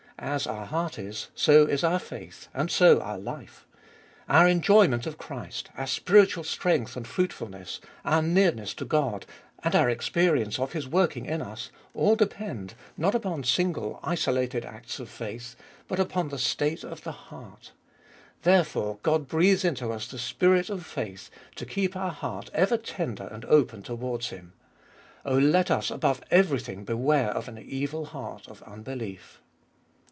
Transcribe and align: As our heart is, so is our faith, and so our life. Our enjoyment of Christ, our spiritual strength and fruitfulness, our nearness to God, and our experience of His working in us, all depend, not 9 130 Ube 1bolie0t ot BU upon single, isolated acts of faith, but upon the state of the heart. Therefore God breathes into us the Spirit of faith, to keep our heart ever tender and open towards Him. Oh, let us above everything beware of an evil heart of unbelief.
As 0.23 0.45
our 0.45 0.67
heart 0.67 0.99
is, 0.99 1.29
so 1.33 1.65
is 1.65 1.83
our 1.83 1.97
faith, 1.97 2.47
and 2.53 2.69
so 2.69 3.01
our 3.01 3.17
life. 3.17 3.65
Our 4.29 4.47
enjoyment 4.47 5.07
of 5.07 5.17
Christ, 5.17 5.71
our 5.75 5.87
spiritual 5.87 6.43
strength 6.43 6.95
and 6.95 7.07
fruitfulness, 7.07 7.81
our 8.05 8.21
nearness 8.21 8.75
to 8.75 8.85
God, 8.85 9.25
and 9.63 9.75
our 9.75 9.89
experience 9.89 10.59
of 10.59 10.73
His 10.73 10.87
working 10.87 11.25
in 11.25 11.41
us, 11.41 11.71
all 11.95 12.15
depend, 12.15 12.75
not 12.95 13.13
9 13.13 13.13
130 13.13 13.13
Ube 13.13 13.13
1bolie0t 13.13 13.13
ot 13.13 13.13
BU 13.13 13.17
upon 13.17 13.43
single, 13.91 13.99
isolated 14.03 14.63
acts 14.63 14.99
of 14.99 15.09
faith, 15.09 15.55
but 15.87 15.99
upon 15.99 16.29
the 16.29 16.37
state 16.37 16.83
of 16.83 17.01
the 17.03 17.11
heart. 17.13 17.71
Therefore 18.43 18.99
God 19.01 19.27
breathes 19.27 19.65
into 19.65 19.91
us 19.91 20.05
the 20.05 20.19
Spirit 20.19 20.69
of 20.69 20.85
faith, 20.85 21.31
to 21.55 21.65
keep 21.65 21.95
our 21.95 22.11
heart 22.11 22.51
ever 22.53 22.77
tender 22.77 23.27
and 23.31 23.43
open 23.45 23.81
towards 23.81 24.29
Him. 24.29 24.53
Oh, 25.25 25.39
let 25.39 25.71
us 25.71 25.89
above 25.89 26.21
everything 26.29 26.83
beware 26.85 27.29
of 27.31 27.47
an 27.47 27.57
evil 27.57 28.05
heart 28.05 28.47
of 28.47 28.61
unbelief. 28.67 29.39